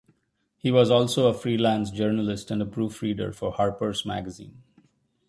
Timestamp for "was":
0.71-0.89